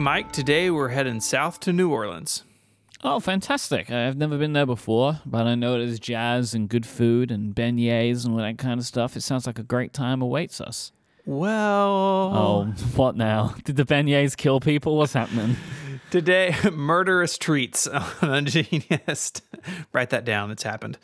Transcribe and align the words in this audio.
Mike, 0.00 0.32
today 0.32 0.70
we're 0.70 0.88
heading 0.88 1.20
south 1.20 1.60
to 1.60 1.74
New 1.74 1.92
Orleans. 1.92 2.44
Oh, 3.04 3.20
fantastic. 3.20 3.90
I've 3.90 4.16
never 4.16 4.38
been 4.38 4.54
there 4.54 4.64
before, 4.64 5.20
but 5.26 5.46
I 5.46 5.54
know 5.54 5.72
there's 5.74 6.00
jazz 6.00 6.54
and 6.54 6.70
good 6.70 6.86
food 6.86 7.30
and 7.30 7.54
beignets 7.54 8.24
and 8.24 8.32
all 8.32 8.40
that 8.40 8.56
kind 8.56 8.80
of 8.80 8.86
stuff. 8.86 9.14
It 9.14 9.20
sounds 9.22 9.46
like 9.46 9.58
a 9.58 9.62
great 9.62 9.92
time 9.92 10.22
awaits 10.22 10.58
us. 10.58 10.92
Well, 11.26 12.32
Oh, 12.34 12.64
what 12.96 13.14
now? 13.14 13.54
Did 13.64 13.76
the 13.76 13.84
beignets 13.84 14.34
kill 14.34 14.58
people? 14.58 14.96
What's 14.96 15.12
happening? 15.12 15.56
today, 16.10 16.56
murderous 16.72 17.36
treats 17.36 17.86
on 17.86 18.00
Ungeniused. 18.46 19.42
Write 19.92 20.08
that 20.08 20.24
down. 20.24 20.50
It's 20.50 20.62
happened. 20.62 20.96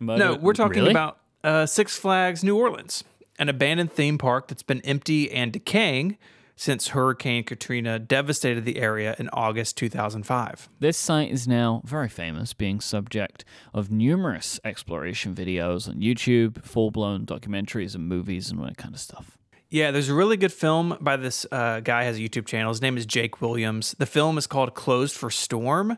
No, 0.00 0.34
we're 0.34 0.52
talking 0.54 0.80
Really? 0.80 0.90
about 0.90 1.18
uh, 1.44 1.66
Six 1.66 1.96
Flags 1.96 2.42
New 2.42 2.56
Orleans, 2.56 3.04
an 3.38 3.48
abandoned 3.48 3.92
theme 3.92 4.18
park 4.18 4.48
that's 4.48 4.64
been 4.64 4.80
empty 4.80 5.30
and 5.30 5.52
decaying 5.52 6.18
since 6.56 6.88
Hurricane 6.88 7.44
Katrina 7.44 7.98
devastated 7.98 8.64
the 8.64 8.78
area 8.78 9.16
in 9.18 9.28
August 9.32 9.76
2005. 9.76 10.68
This 10.80 10.96
site 10.96 11.30
is 11.30 11.48
now 11.48 11.82
very 11.84 12.08
famous, 12.08 12.52
being 12.52 12.80
subject 12.80 13.44
of 13.74 13.90
numerous 13.90 14.60
exploration 14.64 15.34
videos 15.34 15.88
on 15.88 15.96
YouTube, 15.96 16.64
full 16.64 16.90
blown 16.90 17.26
documentaries 17.26 17.94
and 17.94 18.08
movies 18.08 18.50
and 18.50 18.60
all 18.60 18.66
that 18.66 18.76
kind 18.76 18.94
of 18.94 19.00
stuff. 19.00 19.38
Yeah, 19.70 19.90
there's 19.90 20.10
a 20.10 20.14
really 20.14 20.36
good 20.36 20.52
film 20.52 20.98
by 21.00 21.16
this 21.16 21.46
uh, 21.50 21.80
guy 21.80 22.04
has 22.04 22.18
a 22.18 22.20
YouTube 22.20 22.46
channel. 22.46 22.70
His 22.70 22.82
name 22.82 22.98
is 22.98 23.06
Jake 23.06 23.40
Williams. 23.40 23.94
The 23.98 24.04
film 24.04 24.36
is 24.36 24.46
called 24.46 24.74
Closed 24.74 25.16
for 25.16 25.30
Storm, 25.30 25.96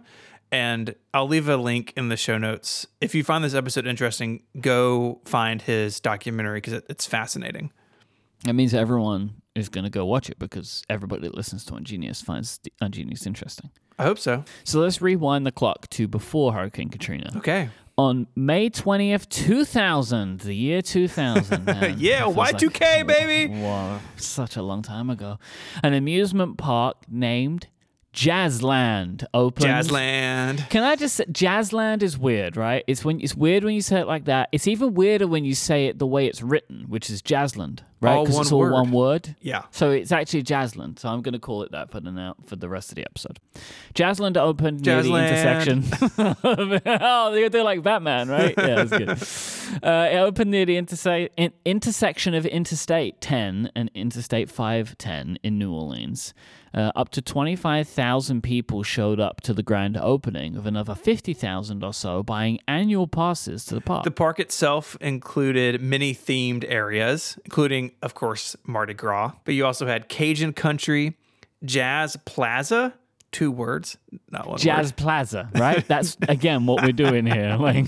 and 0.53 0.95
I'll 1.13 1.27
leave 1.27 1.49
a 1.49 1.57
link 1.57 1.93
in 1.97 2.09
the 2.09 2.17
show 2.17 2.39
notes. 2.39 2.87
If 3.01 3.17
you 3.17 3.25
find 3.25 3.43
this 3.43 3.53
episode 3.53 3.89
interesting, 3.89 4.45
go 4.61 5.21
find 5.25 5.61
his 5.61 5.99
documentary 5.99 6.61
because 6.61 6.85
it's 6.89 7.05
fascinating. 7.05 7.73
That 8.45 8.53
means 8.53 8.75
everyone 8.75 9.43
is 9.55 9.69
going 9.69 9.85
to 9.85 9.91
go 9.91 10.05
watch 10.05 10.29
it 10.29 10.39
because 10.39 10.83
everybody 10.91 11.23
that 11.23 11.35
listens 11.35 11.65
to 11.67 11.73
Ungeniused 11.75 12.25
finds 12.25 12.59
the 12.59 12.73
Ungeniused 12.83 13.27
interesting. 13.27 13.71
I 13.99 14.03
hope 14.05 14.19
so. 14.19 14.45
So 14.65 14.81
let's 14.81 15.01
rewind 15.01 15.47
the 15.47 15.53
clock 15.53 15.89
to 15.91 16.09
before 16.09 16.53
Hurricane 16.53 16.89
Katrina. 16.91 17.33
Okay. 17.37 17.69
On 17.97 18.27
May 18.35 18.71
20th, 18.71 19.29
2000, 19.29 20.41
the 20.41 20.55
year 20.55 20.83
2000. 20.83 21.65
man. 21.65 21.95
Yeah, 21.99 22.27
That 22.27 22.55
Y2K, 22.57 23.07
baby. 23.07 23.55
Wow, 23.55 24.01
such 24.17 24.57
a 24.57 24.63
long 24.63 24.83
time 24.83 25.11
ago. 25.11 25.39
An 25.85 25.95
amusement 25.95 26.59
park 26.59 26.97
named 27.09 27.69
Jazzland 28.13 29.25
opened. 29.35 29.67
Jazzland. 29.67 30.69
Can 30.71 30.83
I 30.85 30.97
just 30.97 31.17
say, 31.17 31.25
Jazzland 31.27 32.03
is 32.03 32.17
weird, 32.17 32.57
right? 32.57 32.85
It's 32.87 33.05
when 33.05 33.21
it's 33.21 33.35
weird 33.35 33.65
when 33.65 33.75
you 33.75 33.81
say 33.81 34.01
it 34.01 34.07
like 34.07 34.25
that. 34.27 34.49
It's 34.53 34.67
even 34.69 34.95
weirder 34.95 35.27
when 35.27 35.45
you 35.45 35.55
say 35.55 35.87
it 35.87 35.99
the 35.99 36.07
way 36.07 36.27
it's 36.27 36.41
written, 36.43 36.87
which 36.89 37.11
is 37.11 37.23
Jazzland, 37.23 37.81
right? 38.05 38.15
All 38.17 38.27
'Cause 38.27 38.35
one 38.35 38.43
it's 38.43 38.53
all 38.53 38.59
word. 38.61 38.73
one 38.73 38.91
word. 38.93 39.37
Yeah. 39.41 39.63
So 39.71 39.91
it's 39.91 40.13
actually 40.13 40.43
Jazzland. 40.45 40.99
So 40.99 41.09
I'm 41.09 41.23
going 41.23 41.33
to 41.33 41.39
call 41.39 41.63
it 41.63 41.73
that 41.73 41.91
for 41.91 42.01
the 42.01 42.11
now 42.13 42.35
for 42.47 42.57
the 42.57 42.69
rest 42.69 42.91
of 42.91 42.97
the 42.97 43.05
episode. 43.05 43.39
Jazzland 43.95 44.37
opened 44.37 44.85
near 44.85 45.03
the 45.03 45.09
Jazzland. 45.09 45.29
intersection. 45.29 46.81
oh, 46.87 47.33
they're, 47.33 47.49
they're 47.49 47.63
like 47.65 47.83
Batman, 47.83 48.29
right? 48.29 48.55
Yeah, 48.57 48.85
that's 48.85 48.91
good. 48.91 49.55
Uh, 49.83 50.09
it 50.13 50.17
opened 50.19 50.51
near 50.51 50.65
the 50.67 50.77
interse- 50.77 51.31
in- 51.37 51.53
intersection 51.65 52.33
of 52.35 52.47
Interstate 52.47 53.21
10 53.21 53.71
and 53.75 53.91
Interstate 53.95 54.49
510 54.51 55.39
in 55.43 55.59
New 55.59 55.73
Orleans. 55.73 56.33
Uh, 56.73 56.93
up 56.95 57.09
to 57.11 57.23
25,000 57.23 58.43
people 58.43 58.83
showed 58.83 59.19
up 59.19 59.41
to 59.41 59.53
the 59.55 59.63
grand 59.63 59.97
opening, 59.97 60.55
with 60.55 60.67
another 60.67 60.95
50,000 60.95 61.83
or 61.83 61.93
so 61.95 62.23
buying 62.23 62.59
annual 62.69 63.07
passes 63.09 63.65
to 63.65 63.75
the 63.75 63.81
park. 63.81 64.05
The 64.05 64.11
park 64.11 64.39
itself 64.39 64.97
included 65.01 65.81
many 65.81 66.15
themed 66.15 66.65
areas, 66.69 67.39
including, 67.45 67.93
of 68.03 68.15
course, 68.15 68.57
Mardi 68.65 68.95
Gras. 68.95 69.33
But 69.45 69.55
you 69.55 69.67
also 69.67 69.87
had 69.87 70.09
Cajun 70.09 70.53
Country, 70.53 71.17
Jazz 71.65 72.17
Plaza, 72.25 72.95
two 73.33 73.51
words, 73.51 73.99
not 74.31 74.47
one 74.49 74.59
Jazz 74.59 74.89
word. 74.89 74.97
Plaza, 74.97 75.51
right? 75.55 75.87
That's 75.87 76.17
again 76.29 76.67
what 76.67 76.83
we're 76.83 76.93
doing 76.93 77.27
here. 77.27 77.57
Like 77.65 77.87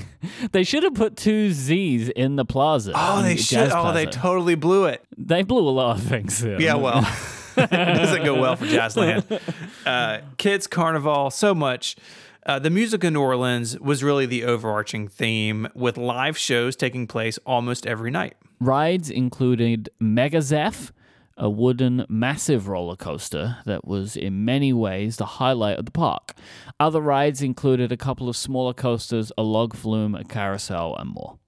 they 0.52 0.64
should 0.64 0.82
have 0.82 0.94
put 0.94 1.16
two 1.16 1.52
Z's 1.52 2.08
in 2.08 2.36
the 2.36 2.44
plaza. 2.44 2.92
Oh, 2.94 3.22
they 3.22 3.36
should. 3.36 3.70
Oh, 3.72 3.92
they 3.92 4.06
totally 4.06 4.54
blew 4.54 4.86
it. 4.86 5.04
They 5.16 5.42
blew 5.42 5.68
a 5.68 5.70
lot 5.70 5.98
of 5.98 6.02
things. 6.04 6.42
Yeah, 6.42 6.74
well, 6.74 7.06
it 7.56 7.70
doesn't 7.70 8.24
go 8.24 8.40
well 8.40 8.56
for 8.56 8.66
Jazzland. 8.66 9.40
Uh, 9.84 10.20
Kids 10.36 10.66
Carnival, 10.66 11.30
so 11.30 11.54
much. 11.54 11.96
Uh, 12.44 12.60
the 12.60 12.70
music 12.70 13.02
in 13.02 13.12
New 13.14 13.20
Orleans 13.20 13.78
was 13.80 14.04
really 14.04 14.24
the 14.24 14.44
overarching 14.44 15.08
theme, 15.08 15.66
with 15.74 15.96
live 15.98 16.38
shows 16.38 16.76
taking 16.76 17.08
place 17.08 17.38
almost 17.44 17.86
every 17.86 18.10
night. 18.10 18.36
Rides 18.60 19.10
included 19.10 19.90
Mega 20.00 20.40
Zeph, 20.40 20.92
a 21.36 21.50
wooden 21.50 22.06
massive 22.08 22.68
roller 22.68 22.96
coaster 22.96 23.58
that 23.66 23.86
was 23.86 24.16
in 24.16 24.44
many 24.44 24.72
ways 24.72 25.16
the 25.16 25.26
highlight 25.26 25.78
of 25.78 25.84
the 25.84 25.90
park. 25.90 26.32
Other 26.80 27.00
rides 27.00 27.42
included 27.42 27.92
a 27.92 27.96
couple 27.96 28.28
of 28.28 28.36
smaller 28.36 28.72
coasters, 28.72 29.30
a 29.36 29.42
log 29.42 29.74
flume, 29.74 30.14
a 30.14 30.24
carousel, 30.24 30.96
and 30.96 31.10
more. 31.10 31.38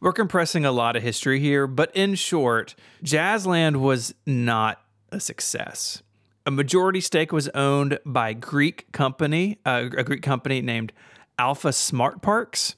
We're 0.00 0.12
compressing 0.12 0.64
a 0.64 0.70
lot 0.70 0.96
of 0.96 1.02
history 1.02 1.40
here, 1.40 1.66
but 1.66 1.90
in 1.96 2.14
short, 2.14 2.74
Jazzland 3.02 3.76
was 3.76 4.14
not 4.26 4.80
a 5.10 5.18
success. 5.18 6.02
A 6.46 6.50
majority 6.50 7.00
stake 7.00 7.32
was 7.32 7.48
owned 7.48 7.98
by 8.04 8.34
Greek 8.34 8.92
company, 8.92 9.58
uh, 9.64 9.88
a 9.96 10.04
Greek 10.04 10.22
company 10.22 10.60
named 10.60 10.92
Alfa 11.38 11.72
Smart 11.72 12.20
Parks. 12.20 12.76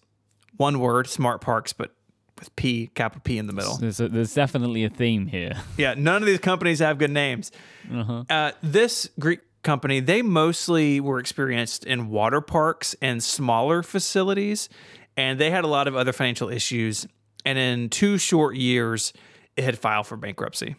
One 0.57 0.79
word, 0.79 1.09
Smart 1.09 1.41
Parks, 1.41 1.73
but 1.73 1.96
with 2.39 2.55
P, 2.57 2.89
capital 2.95 3.23
P 3.25 3.39
in 3.39 3.47
the 3.47 3.53
middle. 3.53 3.77
There's, 3.77 4.01
a, 4.01 4.09
there's 4.09 4.35
definitely 4.35 4.85
a 4.85 4.91
theme 4.91 5.27
here. 5.27 5.55
Yeah, 5.77 5.95
none 5.97 6.23
of 6.23 6.27
these 6.27 6.39
companies 6.39 6.79
have 6.79 6.99
good 6.99 7.11
names. 7.11 7.53
Uh, 8.31 8.53
this 8.63 9.11
Greek 9.19 9.41
company, 9.63 10.01
they 10.01 10.23
mostly 10.23 11.01
were 11.01 11.19
experienced 11.19 11.85
in 11.85 12.09
water 12.09 12.41
parks 12.41 12.95
and 13.03 13.23
smaller 13.23 13.83
facilities, 13.83 14.69
and 15.17 15.39
they 15.39 15.51
had 15.51 15.65
a 15.65 15.67
lot 15.67 15.87
of 15.87 15.95
other 15.97 16.13
financial 16.13 16.49
issues. 16.49 17.07
And 17.45 17.59
in 17.59 17.91
two 17.91 18.17
short 18.17 18.57
years, 18.57 19.13
it 19.57 19.65
had 19.65 19.79
filed 19.79 20.07
for 20.07 20.17
bankruptcy. 20.17 20.77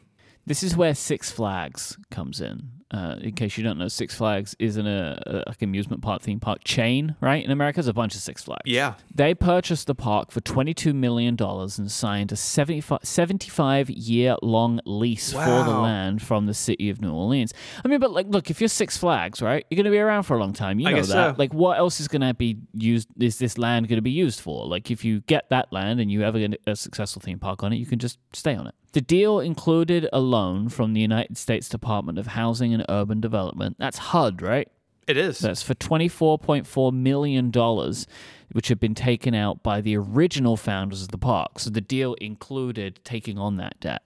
This 0.48 0.64
is 0.64 0.78
where 0.78 0.96
Six 0.96 1.30
Flags 1.30 1.98
comes 2.10 2.40
in. 2.40 2.70
Uh, 2.90 3.18
in 3.20 3.34
case 3.34 3.58
you 3.58 3.66
don't 3.66 3.78
know, 3.78 3.90
Six 3.90 4.16
Flags 4.16 4.56
is 4.60 4.78
an 4.78 4.88
a, 4.88 5.22
a 5.26 5.44
like 5.50 5.62
amusement 5.62 6.02
park 6.02 6.22
theme 6.22 6.40
park 6.40 6.64
chain, 6.64 7.18
right? 7.20 7.44
In 7.44 7.52
America, 7.52 7.76
there's 7.80 7.90
a 7.90 7.94
bunch 7.94 8.16
of 8.16 8.22
Six 8.22 8.44
Flags. 8.44 8.62
Yeah. 8.64 8.94
They 9.14 9.34
purchased 9.34 9.88
the 9.88 9.94
park 9.94 10.32
for 10.32 10.40
$22 10.40 10.96
million 10.96 11.36
and 11.38 11.92
signed 11.92 12.32
a 12.32 12.38
75, 12.38 13.00
75 13.04 13.90
year 13.90 14.38
long 14.42 14.80
lease 14.86 15.34
for 15.34 15.64
the 15.66 15.78
land 15.78 16.22
from 16.22 16.46
the 16.46 16.54
city 16.54 16.90
of 16.90 17.02
New 17.02 17.12
Orleans. 17.12 17.54
I 17.84 17.90
mean, 17.90 18.00
but 18.00 18.12
like, 18.12 18.28
look, 18.30 18.50
if 18.50 18.62
you're 18.62 18.70
Six 18.70 18.96
Flags, 18.96 19.42
right, 19.42 19.66
you're 19.70 19.76
going 19.76 19.84
to 19.84 19.92
be 19.92 20.00
around 20.00 20.24
for 20.24 20.38
a 20.38 20.40
long 20.40 20.54
time. 20.54 20.80
You 20.80 20.90
know 20.90 20.96
that. 21.02 21.06
so. 21.08 21.36
Like, 21.38 21.54
what 21.54 21.78
else 21.78 22.00
is 22.00 22.08
going 22.08 22.22
to 22.22 22.34
be 22.34 22.58
used? 22.74 23.10
Is 23.20 23.38
this 23.38 23.58
land 23.58 23.90
going 23.90 23.98
to 23.98 24.02
be 24.02 24.12
used 24.12 24.40
for? 24.40 24.66
Like, 24.66 24.92
if 24.92 25.04
you 25.04 25.20
get 25.22 25.50
that 25.50 25.74
land 25.74 26.00
and 26.00 26.10
you 26.10 26.22
ever 26.24 26.40
get 26.40 26.62
a 26.66 26.78
successful 26.78 27.22
theme 27.22 27.40
park 27.40 27.64
on 27.64 27.74
it, 27.74 27.76
you 27.76 27.86
can 27.86 28.00
just 28.00 28.18
stay 28.32 28.56
on 28.56 28.66
it. 28.68 28.76
The 28.98 29.02
deal 29.02 29.40
included 29.40 30.10
a 30.12 30.20
loan 30.20 30.70
from 30.70 30.94
the 30.94 31.02
United 31.02 31.38
States 31.38 31.70
Department 31.70 32.18
of 32.18 32.26
Housing 32.26 32.74
and 32.74 32.84
Urban 32.90 33.22
Development. 33.22 33.76
That's 33.78 34.00
HUD, 34.00 34.42
right? 34.42 34.68
It 35.06 35.18
is. 35.18 35.38
That's 35.38 35.62
for 35.62 35.76
$24.4 35.76 36.92
million, 36.94 37.52
which 38.54 38.70
had 38.70 38.80
been 38.80 38.96
taken 38.96 39.36
out 39.36 39.62
by 39.62 39.82
the 39.82 39.96
original 39.96 40.58
founders 40.58 41.04
of 41.04 41.10
the 41.10 41.20
park. 41.20 41.60
So 41.60 41.70
the 41.70 41.80
deal 41.80 42.16
included 42.16 43.00
taking 43.04 43.38
on 43.38 43.58
that 43.58 43.80
debt. 43.80 44.02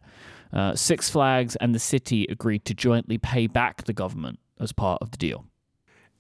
Uh, 0.51 0.75
Six 0.75 1.09
Flags 1.09 1.55
and 1.55 1.73
the 1.73 1.79
city 1.79 2.27
agreed 2.29 2.65
to 2.65 2.73
jointly 2.73 3.17
pay 3.17 3.47
back 3.47 3.85
the 3.85 3.93
government 3.93 4.39
as 4.59 4.73
part 4.73 5.01
of 5.01 5.11
the 5.11 5.17
deal. 5.17 5.45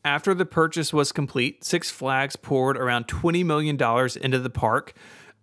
After 0.05 0.33
the 0.33 0.45
purchase 0.45 0.93
was 0.93 1.11
complete, 1.11 1.65
Six 1.65 1.91
Flags 1.91 2.37
poured 2.37 2.77
around 2.77 3.09
$20 3.09 3.43
million 3.43 3.75
into 4.21 4.39
the 4.39 4.49
park, 4.49 4.93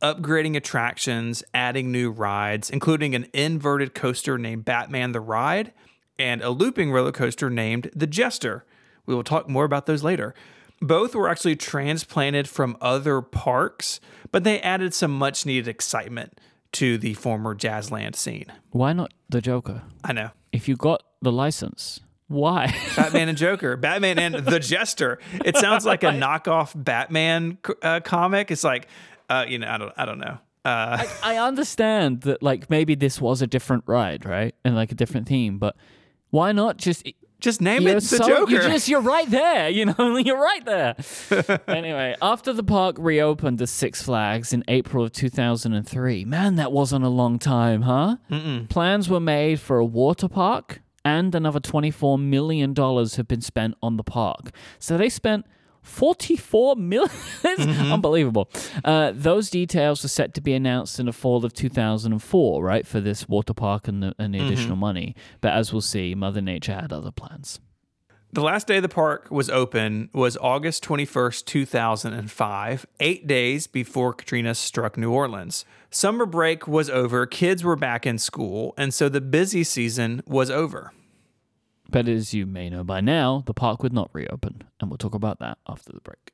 upgrading 0.01 0.57
attractions, 0.57 1.43
adding 1.53 1.91
new 1.91 2.11
rides, 2.11 2.71
including 2.71 3.15
an 3.15 3.27
inverted 3.33 3.95
coaster 3.95 4.39
named 4.39 4.65
Batman 4.65 5.13
the 5.13 5.21
Ride 5.21 5.73
and 6.19 6.43
a 6.43 6.51
looping 6.51 6.91
roller 6.91 7.13
coaster 7.13 7.49
named 7.49 7.91
The 7.95 8.07
Jester. 8.07 8.65
We 9.07 9.15
will 9.15 9.25
talk 9.25 9.49
more 9.49 9.65
about 9.65 9.87
those 9.87 10.03
later. 10.03 10.35
Both 10.81 11.15
were 11.15 11.29
actually 11.29 11.57
transplanted 11.57 12.49
from 12.49 12.77
other 12.81 13.21
parks, 13.21 14.01
but 14.31 14.45
they 14.45 14.61
added 14.61 14.95
some 14.95 15.11
much 15.11 15.45
needed 15.47 15.67
excitement 15.67 16.39
to 16.73 16.99
the 16.99 17.15
former 17.15 17.55
Jazzland 17.55 18.15
scene. 18.15 18.47
Why 18.71 18.93
not 18.93 19.13
the 19.29 19.41
Joker? 19.41 19.83
I 20.05 20.13
know. 20.13 20.31
If 20.53 20.69
you 20.69 20.77
got 20.77 21.03
the 21.21 21.33
license, 21.33 22.01
why? 22.29 22.75
Batman 22.97 23.29
and 23.29 23.39
Joker, 23.39 23.77
Batman 23.77 24.19
and 24.19 24.35
the 24.35 24.61
Jester. 24.61 25.19
It 25.45 25.57
sounds 25.57 25.85
like 25.87 26.05
a 26.05 26.09
knockoff 26.11 26.73
Batman 26.77 27.59
uh, 27.83 28.01
comic. 28.01 28.51
It's 28.51 28.65
like, 28.65 28.87
uh, 29.29 29.45
you 29.49 29.59
know, 29.59 29.69
I 29.69 29.79
don't, 29.79 29.93
I 29.97 30.05
don't 30.05 30.19
know. 30.19 30.39
Uh, 30.65 31.05
I 31.23 31.37
understand 31.37 32.23
that, 32.23 32.43
like, 32.43 32.69
maybe 32.71 32.95
this 32.95 33.21
was 33.21 33.43
a 33.43 33.47
different 33.47 33.85
ride, 33.87 34.25
right? 34.25 34.55
And 34.65 34.75
like 34.75 34.93
a 34.93 34.95
different 34.95 35.29
theme, 35.29 35.59
but 35.59 35.77
why 36.31 36.53
not 36.53 36.77
just 36.77 37.07
just 37.41 37.61
name 37.61 37.83
You're 37.83 37.93
it 37.99 38.01
the 38.03 38.17
so- 38.17 38.27
Joker. 38.29 38.51
You're 38.51 38.63
just 38.63 38.89
you're 38.89 39.01
right 39.01 39.31
there. 39.31 39.69
You 39.69 39.87
know, 39.87 40.17
you're 40.19 40.41
right 40.41 40.65
there. 40.65 40.97
anyway, 41.69 42.17
after 42.21 42.53
the 42.53 42.65
park 42.65 42.97
reopened 42.99 43.63
as 43.63 43.71
Six 43.71 44.03
Flags 44.03 44.53
in 44.53 44.65
April 44.67 45.05
of 45.05 45.13
2003, 45.13 46.25
man, 46.25 46.57
that 46.57 46.73
wasn't 46.73 47.05
a 47.05 47.09
long 47.09 47.39
time, 47.39 47.83
huh? 47.83 48.17
Plans 48.69 49.09
were 49.09 49.21
made 49.21 49.61
for 49.61 49.79
a 49.79 49.85
water 49.85 50.29
park, 50.29 50.83
and 51.05 51.33
another 51.35 51.61
$24 51.61 52.21
million 52.21 52.75
have 52.75 53.29
been 53.29 53.41
spent 53.41 53.77
on 53.83 53.97
the 53.97 54.05
park. 54.05 54.51
So 54.81 54.99
they 54.99 55.09
spent 55.09 55.47
44 55.89 56.77
million. 56.77 57.11
mm-hmm. 57.43 57.93
unbelievable. 57.93 58.51
Uh, 58.85 59.13
those 59.15 59.51
details 59.51 60.05
are 60.05 60.09
set 60.09 60.35
to 60.35 60.41
be 60.41 60.53
announced 60.55 61.01
in 61.01 61.07
the 61.07 61.13
fall 61.13 61.45
of 61.45 61.53
2004, 61.53 62.63
right, 62.63 62.87
for 62.87 63.01
this 63.01 63.29
water 63.29 63.55
park 63.55 63.89
and 63.89 64.03
the, 64.03 64.15
and 64.19 64.35
the 64.35 64.39
mm-hmm. 64.39 64.47
additional 64.47 64.77
money. 64.77 65.15
But 65.41 65.53
as 65.53 65.73
we'll 65.73 65.83
see, 65.83 66.15
Mother 66.15 66.41
Nature 66.41 66.75
had 66.75 66.93
other 66.93 67.11
plans. 67.11 67.61
The 68.31 68.43
last 68.43 68.67
day 68.67 68.79
the 68.79 68.91
park 68.91 69.29
was 69.31 69.49
open 69.49 70.11
was 70.13 70.37
August 70.37 70.85
21st, 70.85 71.47
2005, 71.47 72.87
eight 73.01 73.27
days 73.27 73.67
before 73.67 74.13
Katrina 74.13 74.55
struck 74.55 74.99
New 74.99 75.11
Orleans. 75.11 75.65
Summer 75.91 76.27
break 76.27 76.69
was 76.69 76.91
over, 76.91 77.25
kids 77.25 77.65
were 77.65 77.75
back 77.75 78.07
in 78.07 78.19
school, 78.19 78.75
and 78.77 78.93
so 78.93 79.09
the 79.09 79.23
busy 79.23 79.65
season 79.65 80.23
was 80.27 80.51
over. 80.51 80.93
But 81.91 82.07
as 82.07 82.35
you 82.35 82.45
may 82.45 82.69
know 82.69 82.85
by 82.85 83.01
now, 83.01 83.43
the 83.47 83.55
park 83.55 83.83
would 83.83 83.93
not 83.93 84.11
reopen, 84.13 84.65
and 84.79 84.91
we'll 84.91 84.99
talk 84.99 85.15
about 85.15 85.39
that 85.39 85.59
after 85.67 85.93
the 85.93 86.01
break. 86.01 86.33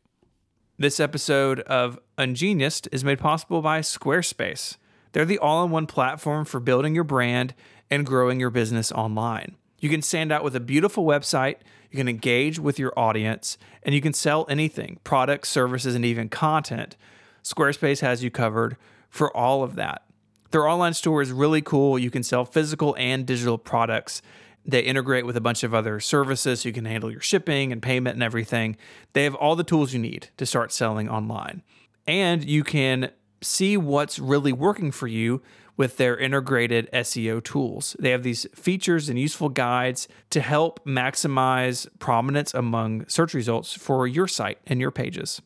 This 0.77 0.99
episode 0.99 1.61
of 1.61 2.01
Ungeniused 2.19 2.89
is 2.91 3.05
made 3.05 3.21
possible 3.21 3.63
by 3.63 3.81
Squarespace. 3.81 4.77
They're 5.13 5.25
the 5.25 5.39
all 5.39 5.65
in 5.65 5.71
one 5.71 5.87
platform 5.87 6.45
for 6.45 6.59
building 6.59 6.97
your 6.97 7.05
brand 7.05 7.55
and 7.89 8.05
growing 8.05 8.41
your 8.41 8.51
business 8.51 8.91
online. 8.91 9.55
You 9.79 9.89
can 9.89 10.03
stand 10.03 10.33
out 10.33 10.43
with 10.43 10.57
a 10.57 10.61
beautiful 10.61 11.05
website, 11.05 11.59
you 11.91 11.99
can 11.99 12.09
engage 12.09 12.59
with 12.59 12.81
your 12.81 12.93
audience, 12.99 13.57
and 13.85 13.95
you 13.95 14.01
can 14.01 14.13
sell 14.13 14.47
anything 14.49 14.99
products, 15.05 15.49
services, 15.49 15.95
and 15.95 16.05
even 16.05 16.29
content. 16.29 16.97
Squarespace 17.45 18.01
has 18.01 18.25
you 18.25 18.33
covered 18.33 18.77
for 19.09 19.35
all 19.37 19.63
of 19.63 19.77
that. 19.77 20.03
Their 20.51 20.67
online 20.67 20.95
store 20.95 21.23
is 21.23 21.31
really 21.31 21.63
cool. 21.63 21.97
You 21.99 22.11
can 22.11 22.25
sell 22.25 22.45
physical 22.45 22.97
and 22.99 23.25
digital 23.25 23.59
products 23.59 24.23
they 24.65 24.81
integrate 24.81 25.27
with 25.27 25.37
a 25.37 25.41
bunch 25.41 25.63
of 25.63 25.75
other 25.75 26.01
services 26.01 26.61
so 26.61 26.69
you 26.69 26.73
can 26.73 26.85
handle 26.85 27.11
your 27.11 27.21
shipping 27.21 27.73
and 27.73 27.83
payment 27.83 28.15
and 28.15 28.23
everything. 28.23 28.77
They 29.13 29.25
have 29.25 29.35
all 29.35 29.57
the 29.57 29.65
tools 29.65 29.93
you 29.93 29.99
need 29.99 30.31
to 30.37 30.47
start 30.47 30.73
selling 30.73 31.09
online. 31.09 31.63
And 32.07 32.45
you 32.45 32.65
can 32.65 33.11
see 33.43 33.77
what's 33.77 34.19
really 34.19 34.53
working 34.53 34.91
for 34.91 35.07
you 35.07 35.43
with 35.77 35.97
their 35.97 36.17
integrated 36.17 36.89
SEO 36.93 37.43
tools. 37.43 37.97
They 37.99 38.11
have 38.11 38.23
these 38.23 38.47
features 38.55 39.09
and 39.09 39.19
useful 39.19 39.49
guides 39.49 40.09
to 40.31 40.41
help 40.41 40.85
maximize 40.87 41.87
prominence 41.99 42.55
among 42.55 43.07
search 43.09 43.35
results 43.35 43.73
for 43.73 44.07
your 44.07 44.29
site 44.29 44.59
and 44.67 44.81
your 44.81 44.91
pages. 44.91 45.43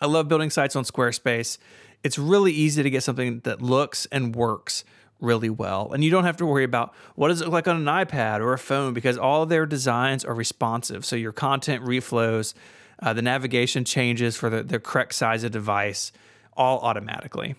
I 0.00 0.06
love 0.06 0.28
building 0.28 0.50
sites 0.50 0.76
on 0.76 0.84
Squarespace. 0.84 1.58
It's 2.02 2.18
really 2.18 2.52
easy 2.52 2.82
to 2.82 2.90
get 2.90 3.02
something 3.02 3.40
that 3.44 3.62
looks 3.62 4.06
and 4.12 4.36
works 4.36 4.84
really 5.20 5.50
well. 5.50 5.92
And 5.92 6.04
you 6.04 6.10
don't 6.10 6.24
have 6.24 6.36
to 6.38 6.46
worry 6.46 6.64
about 6.64 6.94
what 7.14 7.28
does 7.28 7.40
it 7.40 7.44
look 7.44 7.52
like 7.52 7.68
on 7.68 7.76
an 7.76 7.84
iPad 8.06 8.40
or 8.40 8.52
a 8.52 8.58
phone 8.58 8.94
because 8.94 9.16
all 9.16 9.46
their 9.46 9.66
designs 9.66 10.24
are 10.24 10.34
responsive. 10.34 11.04
So 11.04 11.16
your 11.16 11.32
content 11.32 11.84
reflows, 11.84 12.54
uh, 13.02 13.12
the 13.12 13.22
navigation 13.22 13.84
changes 13.84 14.36
for 14.36 14.50
the, 14.50 14.62
the 14.62 14.78
correct 14.78 15.14
size 15.14 15.44
of 15.44 15.52
device, 15.52 16.12
all 16.56 16.80
automatically. 16.80 17.54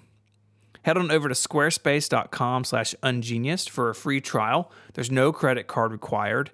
Head 0.83 0.97
on 0.97 1.09
over 1.09 1.27
to 1.27 1.33
squarespace.com 1.33 2.63
slash 2.63 2.93
ungeniused 3.01 3.69
for 3.69 3.89
a 3.89 3.95
free 3.95 4.21
trial. 4.21 4.71
There's 4.93 5.09
no 5.09 5.31
credit 5.31 5.65
card 5.65 5.91
required. 5.91 6.51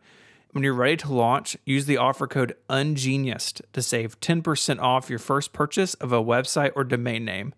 When 0.51 0.63
you're 0.63 0.74
ready 0.74 0.97
to 0.97 1.13
launch, 1.13 1.57
use 1.65 1.86
the 1.86 1.97
offer 1.97 2.27
code 2.27 2.56
UNGENIUSED 2.69 3.62
to 3.74 3.81
save 3.81 4.19
10% 4.19 4.80
off 4.80 5.09
your 5.09 5.19
first 5.19 5.54
purchase 5.54 5.94
of 5.95 6.12
a 6.12 6.24
website 6.24 6.71
or 6.75 6.83
domain 6.83 7.25
name. 7.25 7.54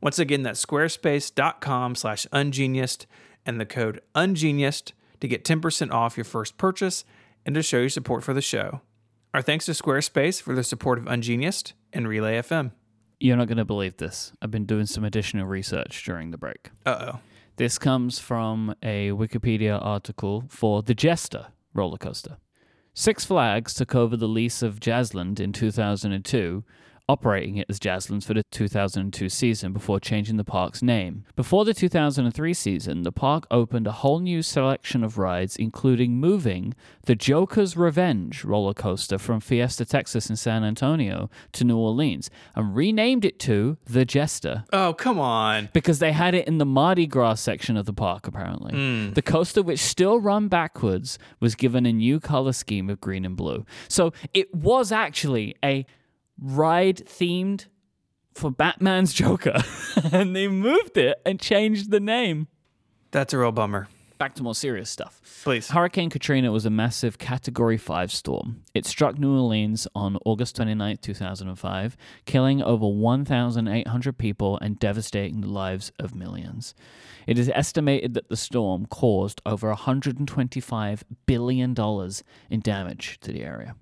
Once 0.00 0.18
again, 0.18 0.42
that's 0.42 0.64
squarespace.com 0.64 1.94
slash 1.94 2.26
ungeniused 2.32 3.06
and 3.44 3.60
the 3.60 3.66
code 3.66 4.00
ungeniused 4.14 4.92
to 5.20 5.28
get 5.28 5.44
10% 5.44 5.92
off 5.92 6.16
your 6.16 6.24
first 6.24 6.56
purchase 6.56 7.04
and 7.44 7.54
to 7.54 7.62
show 7.62 7.78
your 7.78 7.88
support 7.88 8.22
for 8.22 8.32
the 8.32 8.42
show. 8.42 8.80
Our 9.34 9.42
thanks 9.42 9.66
to 9.66 9.72
Squarespace 9.72 10.40
for 10.40 10.54
the 10.54 10.64
support 10.64 10.98
of 10.98 11.04
Ungeniused 11.04 11.72
and 11.92 12.08
Relay 12.08 12.38
FM. 12.38 12.72
You're 13.20 13.36
not 13.36 13.48
going 13.48 13.58
to 13.58 13.64
believe 13.64 13.96
this. 13.96 14.32
I've 14.40 14.50
been 14.50 14.64
doing 14.64 14.86
some 14.86 15.04
additional 15.04 15.46
research 15.46 16.04
during 16.04 16.30
the 16.30 16.38
break. 16.38 16.70
Uh 16.86 17.12
oh. 17.12 17.20
This 17.56 17.78
comes 17.78 18.18
from 18.18 18.74
a 18.82 19.10
Wikipedia 19.10 19.84
article 19.84 20.44
for 20.48 20.82
the 20.82 20.94
Jester 20.94 21.48
roller 21.74 21.98
coaster. 21.98 22.38
Six 22.94 23.24
Flags 23.24 23.74
took 23.74 23.94
over 23.94 24.16
the 24.16 24.28
lease 24.28 24.62
of 24.62 24.80
Jazzland 24.80 25.40
in 25.40 25.52
2002 25.52 26.64
operating 27.08 27.56
it 27.56 27.66
as 27.68 27.78
Jazzlands 27.78 28.24
for 28.24 28.34
the 28.34 28.42
2002 28.50 29.28
season 29.28 29.72
before 29.72 29.98
changing 29.98 30.36
the 30.36 30.44
park's 30.44 30.82
name. 30.82 31.24
Before 31.36 31.64
the 31.64 31.74
2003 31.74 32.54
season, 32.54 33.02
the 33.02 33.12
park 33.12 33.46
opened 33.50 33.86
a 33.86 33.92
whole 33.92 34.20
new 34.20 34.42
selection 34.42 35.02
of 35.02 35.16
rides, 35.18 35.56
including 35.56 36.16
moving 36.16 36.74
the 37.04 37.14
Joker's 37.14 37.76
Revenge 37.76 38.44
roller 38.44 38.74
coaster 38.74 39.18
from 39.18 39.40
Fiesta, 39.40 39.84
Texas 39.84 40.28
in 40.28 40.36
San 40.36 40.64
Antonio 40.64 41.30
to 41.52 41.64
New 41.64 41.78
Orleans 41.78 42.30
and 42.54 42.76
renamed 42.76 43.24
it 43.24 43.38
to 43.40 43.78
The 43.86 44.04
Jester. 44.04 44.64
Oh, 44.72 44.92
come 44.92 45.18
on. 45.18 45.70
Because 45.72 46.00
they 46.00 46.12
had 46.12 46.34
it 46.34 46.46
in 46.46 46.58
the 46.58 46.66
Mardi 46.66 47.06
Gras 47.06 47.36
section 47.36 47.76
of 47.76 47.86
the 47.86 47.92
park, 47.92 48.26
apparently. 48.26 48.72
Mm. 48.72 49.14
The 49.14 49.22
coaster, 49.22 49.62
which 49.62 49.80
still 49.80 50.20
run 50.20 50.48
backwards, 50.48 51.18
was 51.40 51.54
given 51.54 51.86
a 51.86 51.92
new 51.92 52.20
color 52.20 52.52
scheme 52.52 52.90
of 52.90 53.00
green 53.00 53.24
and 53.24 53.36
blue. 53.36 53.64
So 53.88 54.12
it 54.34 54.54
was 54.54 54.92
actually 54.92 55.54
a 55.64 55.86
ride 56.40 56.98
themed 57.06 57.66
for 58.34 58.50
Batman's 58.50 59.12
Joker, 59.12 59.62
and 60.12 60.34
they 60.34 60.48
moved 60.48 60.96
it 60.96 61.20
and 61.26 61.40
changed 61.40 61.90
the 61.90 62.00
name. 62.00 62.48
That's 63.10 63.32
a 63.32 63.38
real 63.38 63.52
bummer. 63.52 63.88
Back 64.18 64.34
to 64.34 64.42
more 64.42 64.54
serious 64.54 64.90
stuff. 64.90 65.20
Please. 65.44 65.70
Hurricane 65.70 66.10
Katrina 66.10 66.50
was 66.50 66.66
a 66.66 66.70
massive 66.70 67.18
Category 67.18 67.76
5 67.76 68.10
storm. 68.10 68.62
It 68.74 68.84
struck 68.84 69.16
New 69.16 69.32
Orleans 69.32 69.86
on 69.94 70.18
August 70.24 70.56
29, 70.56 70.96
2005, 70.96 71.96
killing 72.26 72.60
over 72.60 72.86
1,800 72.88 74.18
people 74.18 74.58
and 74.60 74.78
devastating 74.78 75.40
the 75.40 75.48
lives 75.48 75.92
of 76.00 76.16
millions. 76.16 76.74
It 77.28 77.38
is 77.38 77.48
estimated 77.54 78.14
that 78.14 78.28
the 78.28 78.36
storm 78.36 78.86
caused 78.86 79.40
over 79.46 79.72
$125 79.72 81.02
billion 81.26 81.76
in 82.50 82.60
damage 82.60 83.20
to 83.20 83.32
the 83.32 83.44
area. 83.44 83.76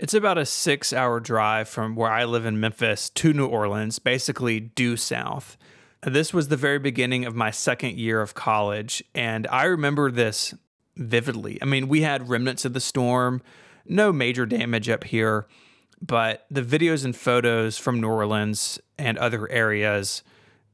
It's 0.00 0.14
about 0.14 0.38
a 0.38 0.46
six 0.46 0.94
hour 0.94 1.20
drive 1.20 1.68
from 1.68 1.94
where 1.94 2.10
I 2.10 2.24
live 2.24 2.46
in 2.46 2.58
Memphis 2.58 3.10
to 3.10 3.34
New 3.34 3.44
Orleans, 3.44 3.98
basically 3.98 4.58
due 4.58 4.96
south. 4.96 5.58
This 6.02 6.32
was 6.32 6.48
the 6.48 6.56
very 6.56 6.78
beginning 6.78 7.26
of 7.26 7.34
my 7.34 7.50
second 7.50 7.98
year 7.98 8.22
of 8.22 8.32
college, 8.32 9.04
and 9.14 9.46
I 9.48 9.64
remember 9.64 10.10
this 10.10 10.54
vividly. 10.96 11.58
I 11.60 11.66
mean, 11.66 11.86
we 11.86 12.00
had 12.00 12.30
remnants 12.30 12.64
of 12.64 12.72
the 12.72 12.80
storm, 12.80 13.42
no 13.84 14.10
major 14.10 14.46
damage 14.46 14.88
up 14.88 15.04
here, 15.04 15.46
but 16.00 16.46
the 16.50 16.62
videos 16.62 17.04
and 17.04 17.14
photos 17.14 17.76
from 17.76 18.00
New 18.00 18.08
Orleans 18.08 18.80
and 18.98 19.18
other 19.18 19.50
areas 19.50 20.22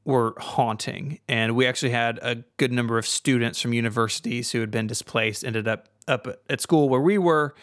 were 0.05 0.35
haunting. 0.37 1.19
And 1.27 1.53
we 1.53 1.67
actually 1.67 1.91
had 1.91 2.17
a 2.21 2.45
good 2.55 2.71
number 2.71 2.97
of 2.97 3.05
students 3.05 3.59
from 3.59 3.73
universities 3.73 4.53
who 4.53 4.61
had 4.61 4.71
been 4.71 4.87
displaced 4.87 5.43
ended 5.43 5.67
up 5.67 5.89
up 6.07 6.27
at 6.49 6.61
school 6.61 6.87
where 6.87 7.01
we 7.01 7.17
were 7.17 7.53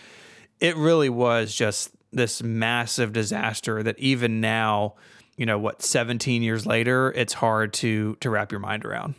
it 0.60 0.76
really 0.76 1.08
was 1.08 1.54
just 1.54 1.90
this 2.12 2.42
massive 2.42 3.12
disaster 3.12 3.82
that 3.82 3.98
even 3.98 4.40
now, 4.40 4.94
you 5.36 5.46
know, 5.46 5.58
what 5.58 5.82
17 5.82 6.42
years 6.42 6.66
later, 6.66 7.12
it's 7.12 7.32
hard 7.32 7.72
to 7.74 8.16
to 8.20 8.30
wrap 8.30 8.52
your 8.52 8.60
mind 8.60 8.84
around. 8.84 9.14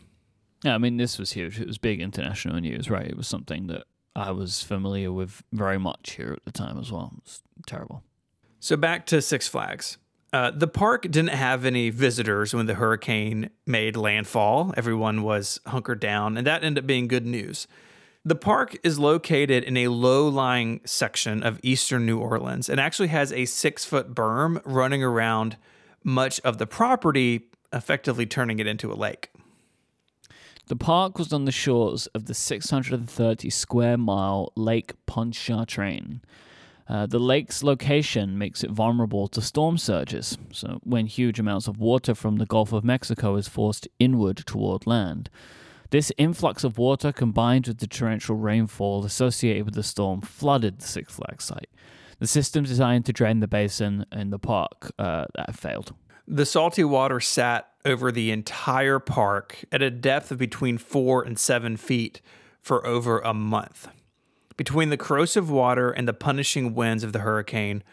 Yeah, 0.64 0.76
I 0.76 0.78
mean, 0.78 0.98
this 0.98 1.20
was 1.20 1.34
huge. 1.34 1.60
It 1.60 1.68
was 1.68 1.78
big 1.78 2.02
international 2.02 2.60
news, 2.60 2.90
right? 2.90 3.06
It 3.06 3.18
was 3.18 3.28
something 3.28 3.68
that 3.68 3.84
I 4.16 4.32
was 4.32 4.64
familiar 4.64 5.12
with 5.12 5.44
very 5.52 5.78
much 5.78 6.14
here 6.14 6.34
at 6.34 6.46
the 6.46 6.52
time 6.52 6.80
as 6.80 6.92
well. 6.92 7.14
It's 7.20 7.44
terrible. 7.68 8.02
So 8.60 8.78
back 8.78 9.06
to 9.08 9.22
Six 9.22 9.48
Flags. 9.48 9.98
Uh, 10.34 10.52
the 10.52 10.68
park 10.68 11.04
didn't 11.04 11.30
have 11.30 11.66
any 11.66 11.90
visitors 11.90 12.54
when 12.54 12.66
the 12.66 12.74
hurricane 12.74 13.50
made 13.66 13.96
landfall. 13.96 14.74
Everyone 14.76 15.22
was 15.22 15.60
hunkered 15.68 16.00
down, 16.00 16.36
and 16.36 16.48
that 16.48 16.64
ended 16.64 16.84
up 16.84 16.88
being 16.88 17.08
good 17.08 17.26
news. 17.26 17.68
The 18.28 18.36
park 18.36 18.76
is 18.84 18.98
located 18.98 19.64
in 19.64 19.78
a 19.78 19.90
low 19.90 20.28
lying 20.28 20.82
section 20.84 21.44
of 21.44 21.60
eastern 21.62 22.08
New 22.08 22.18
Orleans 22.18 22.70
and 22.70 22.80
actually 22.80 23.10
has 23.10 23.32
a 23.32 23.46
six 23.46 23.86
foot 23.86 24.16
berm 24.16 24.60
running 24.66 25.04
around 25.04 25.58
much 26.04 26.40
of 26.40 26.58
the 26.58 26.66
property, 26.66 27.50
effectively 27.72 28.26
turning 28.26 28.58
it 28.58 28.66
into 28.66 28.92
a 28.92 28.96
lake. 28.96 29.30
The 30.66 30.76
park 30.76 31.20
was 31.20 31.32
on 31.32 31.46
the 31.46 31.52
shores 31.52 32.08
of 32.08 32.26
the 32.26 32.34
630 32.34 33.50
square 33.52 33.98
mile 33.98 34.52
Lake 34.56 34.94
Pontchartrain. 35.06 36.22
Uh, 36.90 37.06
the 37.06 37.20
lake's 37.20 37.62
location 37.62 38.40
makes 38.40 38.64
it 38.64 38.72
vulnerable 38.72 39.28
to 39.28 39.42
storm 39.42 39.78
surges, 39.78 40.36
so 40.52 40.80
when 40.84 41.06
huge 41.06 41.40
amounts 41.40 41.68
of 41.68 41.78
water 41.78 42.16
from 42.16 42.38
the 42.38 42.48
Gulf 42.48 42.74
of 42.74 42.84
Mexico 42.84 43.36
is 43.36 43.48
forced 43.48 43.88
inward 44.00 44.38
toward 44.38 44.88
land. 44.88 45.30
This 45.92 46.12
influx 46.18 46.64
of 46.64 46.78
water 46.78 47.12
combined 47.12 47.68
with 47.68 47.78
the 47.78 47.88
torrential 47.88 48.36
rainfall 48.36 49.06
associated 49.06 49.66
with 49.66 49.76
the 49.76 49.84
storm 49.84 50.22
flooded 50.22 50.80
the 50.80 50.88
Six 50.88 51.14
Flags 51.14 51.46
site. 51.46 51.70
The 52.20 52.28
system 52.28 52.64
designed 52.64 53.06
to 53.06 53.14
drain 53.14 53.40
the 53.40 53.48
basin 53.48 54.06
in 54.12 54.30
the 54.30 54.40
park 54.40 54.92
uh, 54.98 55.26
that 55.36 55.56
failed. 55.56 55.94
The 56.28 56.46
salty 56.46 56.84
water 56.84 57.20
sat 57.20 57.70
over 57.84 58.12
the 58.12 58.32
entire 58.32 59.00
park 59.00 59.64
at 59.72 59.84
a 59.84 59.92
depth 59.92 60.32
of 60.32 60.40
between 60.40 60.78
four 60.78 61.22
and 61.22 61.38
seven 61.38 61.78
feet 61.78 62.22
for 62.62 62.86
over 62.86 63.20
a 63.20 63.34
month. 63.34 63.90
Between 64.58 64.90
the 64.90 64.98
corrosive 64.98 65.52
water 65.52 65.92
and 65.92 66.08
the 66.08 66.14
punishing 66.14 66.74
winds 66.74 67.04
of 67.04 67.14
the 67.14 67.20
hurricane, 67.20 67.84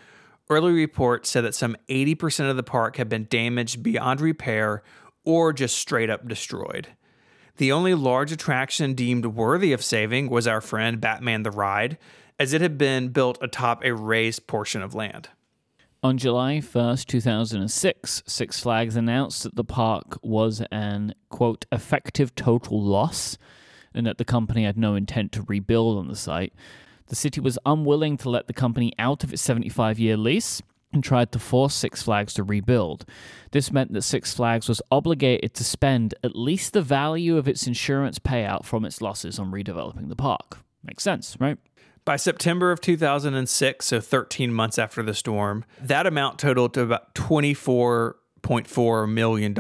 early 0.49 0.73
reports 0.73 1.29
said 1.29 1.45
that 1.45 1.55
some 1.55 1.77
80% 1.89 2.49
of 2.49 2.57
the 2.57 2.63
park 2.63 2.97
had 2.97 3.09
been 3.09 3.27
damaged 3.29 3.83
beyond 3.83 4.21
repair 4.21 4.83
or 5.25 5.53
just 5.53 5.77
straight 5.77 6.09
up 6.09 6.27
destroyed. 6.27 6.89
The 7.59 7.73
only 7.73 7.95
large 7.95 8.33
attraction 8.33 8.95
deemed 8.95 9.27
worthy 9.27 9.73
of 9.73 9.85
saving 9.85 10.31
was 10.31 10.47
our 10.47 10.61
friend 10.61 11.01
Batman 11.01 11.43
the 11.43 11.51
Ride, 11.51 11.99
as 12.39 12.53
it 12.53 12.61
had 12.61 12.79
been 12.79 13.09
built 13.09 13.39
atop 13.43 13.85
a 13.85 13.95
raised 13.95 14.47
portion 14.47 14.83
of 14.83 14.95
land. 14.95 15.29
On 16.03 16.19
July 16.19 16.57
1st, 16.57 17.07
2006, 17.07 18.23
Six 18.27 18.61
Flags 18.61 18.97
announced 18.97 19.45
that 19.45 19.55
the 19.55 19.63
park 19.63 20.19
was 20.23 20.63
an, 20.73 21.15
quote, 21.29 21.65
effective 21.71 22.35
total 22.35 22.83
loss 22.83 23.39
and 23.95 24.07
that 24.07 24.19
the 24.19 24.25
company 24.25 24.65
had 24.65 24.77
no 24.77 24.95
intent 24.95 25.31
to 25.33 25.43
rebuild 25.43 25.99
on 25.99 26.09
the 26.09 26.17
site. 26.17 26.55
The 27.07 27.15
city 27.15 27.41
was 27.41 27.59
unwilling 27.67 28.17
to 28.19 28.31
let 28.31 28.47
the 28.47 28.53
company 28.53 28.93
out 28.99 29.23
of 29.23 29.33
its 29.33 29.43
75 29.43 29.99
year 29.99 30.17
lease 30.17 30.63
and 30.93 31.03
tried 31.03 31.33
to 31.33 31.39
force 31.39 31.75
Six 31.75 32.03
Flags 32.03 32.35
to 32.35 32.43
rebuild. 32.43 33.05
This 33.51 33.73
meant 33.73 33.93
that 33.93 34.03
Six 34.03 34.35
Flags 34.35 34.69
was 34.69 34.83
obligated 34.91 35.55
to 35.55 35.65
spend 35.65 36.15
at 36.23 36.37
least 36.37 36.73
the 36.73 36.83
value 36.83 37.37
of 37.37 37.49
its 37.49 37.67
insurance 37.67 38.19
payout 38.19 38.65
from 38.65 38.85
its 38.85 39.01
losses 39.01 39.39
on 39.39 39.51
redeveloping 39.51 40.09
the 40.09 40.17
park. 40.17 40.59
Makes 40.85 41.05
sense, 41.05 41.37
right? 41.41 41.59
By 42.05 42.17
September 42.17 42.73
of 42.73 42.81
2006, 42.81 43.87
so 43.87 44.01
13 44.01 44.53
months 44.53 44.77
after 44.77 45.05
the 45.05 45.15
storm, 45.15 45.65
that 45.81 46.05
amount 46.07 46.41
totaled 46.41 46.75
to 46.75 46.81
about 46.81 47.15
$24.4 47.15 49.13
million, 49.13 49.55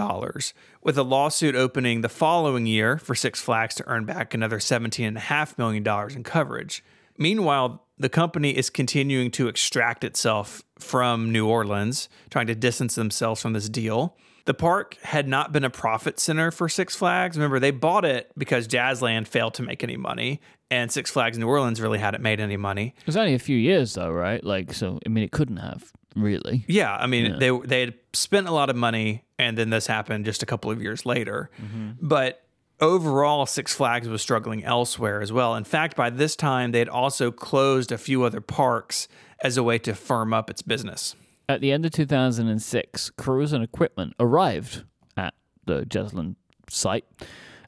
with 0.82 0.98
a 0.98 1.04
lawsuit 1.04 1.54
opening 1.54 2.00
the 2.00 2.08
following 2.08 2.66
year 2.66 2.98
for 2.98 3.14
Six 3.14 3.40
Flags 3.40 3.76
to 3.76 3.86
earn 3.86 4.04
back 4.06 4.34
another 4.34 4.58
$17.5 4.58 5.56
million 5.56 5.86
in 6.16 6.24
coverage. 6.24 6.82
Meanwhile, 7.16 7.84
the 8.02 8.08
company 8.08 8.50
is 8.50 8.68
continuing 8.68 9.30
to 9.32 9.48
extract 9.48 10.04
itself 10.04 10.62
from 10.78 11.32
New 11.32 11.46
Orleans, 11.46 12.08
trying 12.30 12.48
to 12.48 12.54
distance 12.54 12.94
themselves 12.94 13.40
from 13.40 13.52
this 13.52 13.68
deal. 13.68 14.16
The 14.44 14.54
park 14.54 14.96
had 15.02 15.28
not 15.28 15.52
been 15.52 15.64
a 15.64 15.70
profit 15.70 16.18
center 16.18 16.50
for 16.50 16.68
Six 16.68 16.96
Flags. 16.96 17.36
Remember, 17.36 17.60
they 17.60 17.70
bought 17.70 18.04
it 18.04 18.32
because 18.36 18.66
Jazzland 18.66 19.28
failed 19.28 19.54
to 19.54 19.62
make 19.62 19.84
any 19.84 19.96
money, 19.96 20.40
and 20.70 20.90
Six 20.90 21.10
Flags 21.10 21.38
New 21.38 21.46
Orleans 21.46 21.80
really 21.80 22.00
hadn't 22.00 22.22
made 22.22 22.40
any 22.40 22.56
money. 22.56 22.94
It 22.98 23.06
was 23.06 23.16
only 23.16 23.34
a 23.34 23.38
few 23.38 23.56
years, 23.56 23.94
though, 23.94 24.10
right? 24.10 24.42
Like, 24.42 24.72
so, 24.72 24.98
I 25.06 25.08
mean, 25.08 25.22
it 25.22 25.30
couldn't 25.30 25.58
have, 25.58 25.92
really. 26.16 26.64
Yeah, 26.66 26.96
I 26.96 27.06
mean, 27.06 27.38
they 27.38 27.50
they 27.50 27.80
had 27.80 27.94
spent 28.14 28.48
a 28.48 28.52
lot 28.52 28.68
of 28.68 28.74
money, 28.74 29.22
and 29.38 29.56
then 29.56 29.70
this 29.70 29.86
happened 29.86 30.24
just 30.24 30.42
a 30.42 30.46
couple 30.46 30.72
of 30.72 30.82
years 30.82 31.06
later. 31.06 31.50
Mm-hmm. 31.62 31.90
But 32.06 32.44
overall, 32.82 33.46
Six 33.46 33.72
Flags 33.72 34.08
was 34.08 34.20
struggling 34.20 34.64
elsewhere 34.64 35.22
as 35.22 35.32
well. 35.32 35.54
In 35.54 35.64
fact, 35.64 35.96
by 35.96 36.10
this 36.10 36.36
time, 36.36 36.72
they 36.72 36.80
had 36.80 36.88
also 36.88 37.30
closed 37.30 37.92
a 37.92 37.96
few 37.96 38.24
other 38.24 38.42
parks 38.42 39.08
as 39.42 39.56
a 39.56 39.62
way 39.62 39.78
to 39.78 39.94
firm 39.94 40.34
up 40.34 40.50
its 40.50 40.60
business. 40.60 41.14
At 41.48 41.60
the 41.60 41.72
end 41.72 41.86
of 41.86 41.92
2006, 41.92 43.10
crews 43.10 43.52
and 43.52 43.64
equipment 43.64 44.14
arrived 44.20 44.84
at 45.16 45.34
the 45.64 45.84
Jazzland 45.84 46.36
site. 46.68 47.04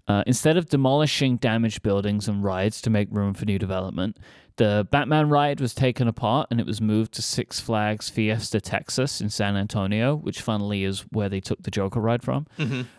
Uh, 0.07 0.23
instead 0.27 0.57
of 0.57 0.69
demolishing 0.69 1.37
damaged 1.37 1.83
buildings 1.83 2.29
and 2.29 2.45
rides 2.45 2.83
to 2.83 2.91
make 2.91 3.09
room 3.11 3.33
for 3.33 3.47
new 3.47 3.59
development, 3.59 4.19
the 4.57 4.87
Batman 4.91 5.29
ride 5.31 5.61
was 5.61 5.75
taken 5.75 6.07
apart 6.07 6.49
and 6.51 6.61
it 6.61 6.67
was 6.67 6.81
moved 6.81 7.13
to 7.15 7.23
Six 7.23 7.59
Flags 7.59 8.09
Fiesta 8.09 8.61
Texas 8.61 9.21
in 9.21 9.31
San 9.31 9.57
Antonio, 9.57 10.15
which 10.15 10.43
funnily 10.43 10.85
is 10.85 11.01
where 11.11 11.29
they 11.29 11.41
took 11.41 11.63
the 11.63 11.71
Joker 11.71 12.01
ride 12.01 12.23
from. 12.23 12.47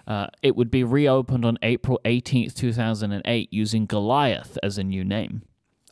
Uh, 0.07 0.27
it 0.41 0.55
would 0.55 0.69
be 0.71 0.83
reopened 0.83 1.45
on 1.45 1.57
April 1.61 1.99
18th, 2.05 2.55
2008, 2.55 3.53
using 3.53 3.85
Goliath 3.85 4.57
as 4.63 4.77
a 4.77 4.83
new 4.83 5.03
name. 5.03 5.43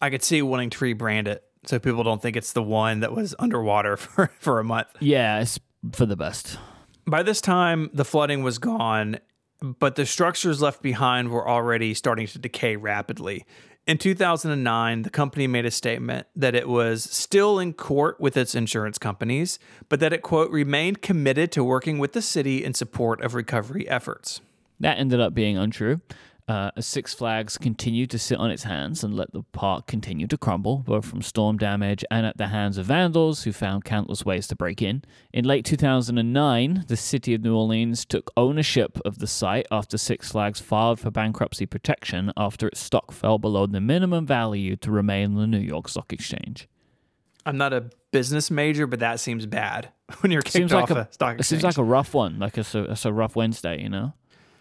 I 0.01 0.10
could 0.10 0.24
see 0.24 0.41
wanting 0.41 0.70
to 0.72 0.77
rebrand 0.79 1.27
it 1.27 1.43
so 1.65 1.79
people 1.79 2.03
don't 2.03 2.22
think 2.22 2.36
it's 2.36 2.51
the 2.51 2.63
one 2.63 3.00
that 3.00 3.13
was 3.13 3.36
underwater 3.39 3.96
for, 3.98 4.32
for 4.39 4.60
a 4.60 4.63
month. 4.63 4.88
Yeah, 5.00 5.39
it's 5.41 5.60
for 5.93 6.05
the 6.05 6.17
best. 6.17 6.58
By 7.05 7.24
this 7.24 7.41
time, 7.41 7.89
the 7.93 8.05
flooding 8.05 8.43
was 8.43 8.58
gone, 8.58 9.20
but 9.63 9.96
the 9.96 10.05
structures 10.05 10.62
left 10.62 10.82
behind 10.82 11.29
were 11.29 11.48
already 11.48 11.93
starting 11.93 12.27
to 12.27 12.38
decay 12.38 12.75
rapidly. 12.75 13.46
In 13.88 13.98
2009, 13.98 15.01
the 15.01 15.10
company 15.10 15.48
made 15.48 15.65
a 15.65 15.72
statement 15.72 16.27
that 16.36 16.53
it 16.53 16.67
was 16.67 17.03
still 17.03 17.60
in 17.60 17.74
court 17.74 18.20
with 18.20 18.36
its 18.36 18.55
insurance 18.55 18.98
companies, 18.98 19.60
but 19.88 20.00
that 20.01 20.13
it, 20.13 20.22
quote, 20.22 20.51
remained 20.51 21.01
committed 21.01 21.51
to 21.53 21.63
working 21.63 21.98
with 21.98 22.12
the 22.12 22.22
city 22.22 22.63
in 22.63 22.74
support 22.74 23.22
of 23.22 23.34
recovery 23.34 23.88
efforts. 23.88 24.41
That 24.79 25.00
ended 25.00 25.22
up 25.22 25.34
being 25.34 25.58
untrue. 25.58 26.01
Uh, 26.46 26.72
as 26.76 26.86
Six 26.86 27.14
Flags 27.14 27.58
continued 27.58 28.10
to 28.10 28.20
sit 28.20 28.38
on 28.38 28.52
its 28.52 28.64
hands 28.64 29.02
and 29.02 29.14
let 29.14 29.32
the 29.32 29.44
park 29.54 29.88
continue 29.88 30.28
to 30.28 30.38
crumble, 30.38 30.80
both 30.80 31.06
from 31.06 31.22
storm 31.22 31.58
damage 31.58 32.04
and 32.12 32.26
at 32.26 32.38
the 32.38 32.48
hands 32.48 32.78
of 32.78 32.86
vandals 32.86 33.44
who 33.44 33.54
found 33.54 33.86
countless 33.86 34.26
ways 34.26 34.46
to 34.48 34.56
break 34.56 34.82
in. 34.82 35.04
In 35.32 35.46
late 35.46 35.64
2009, 35.64 36.84
the 36.88 36.98
city 36.98 37.34
of 37.34 37.42
New 37.44 37.56
Orleans 37.56 38.04
took 38.04 38.30
ownership 38.36 39.00
of 39.06 39.20
the 39.20 39.28
site 39.28 39.68
after 39.72 39.98
Six 39.98 40.32
Flags 40.34 40.60
filed 40.60 41.00
for 41.00 41.10
bankruptcy 41.12 41.66
protection 41.66 42.34
after 42.36 42.68
its 42.68 42.82
stock 42.82 43.14
fell 43.14 43.38
below 43.38 43.66
the 43.66 43.80
minimum 43.80 44.26
value 44.26 44.76
to 44.78 44.92
remain 44.92 45.36
on 45.36 45.36
the 45.36 45.48
New 45.48 45.60
York 45.66 45.88
Stock 45.88 46.12
Exchange. 46.12 46.68
I'm 47.46 47.58
not 47.58 47.74
a 47.74 47.90
business 48.12 48.52
major, 48.52 48.86
but 48.88 49.00
that 49.00 49.20
seems 49.20 49.46
bad 49.46 49.90
when 50.20 50.32
you're 50.32 50.42
kicked 50.42 50.54
Seems 50.54 50.74
off 50.74 50.90
like 50.90 50.98
a, 50.98 51.02
a, 51.02 51.14
stock 51.14 51.36
it 51.36 51.40
exchange. 51.40 51.62
seems 51.62 51.64
like 51.64 51.78
a 51.78 51.84
rough 51.84 52.14
one, 52.14 52.40
like 52.40 52.58
it's 52.58 52.76
a, 52.76 52.84
it's 52.92 53.06
a 53.06 53.14
rough 53.14 53.36
Wednesday, 53.36 53.82
you 53.82 53.90
know? 53.90 54.14